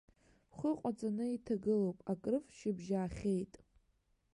[0.49, 3.53] Бхәы ҟаҵаны иҭагылоуп, акрыф, шьыбжьаахьеит.